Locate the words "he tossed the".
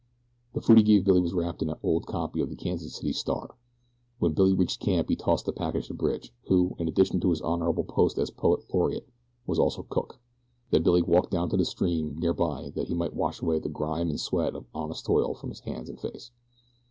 5.09-5.53